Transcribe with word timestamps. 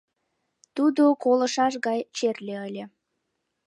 Тудо 0.75 1.03
колышаш 1.23 1.73
гай 1.85 1.99
черле 2.17 2.55
ыле. 2.67 2.83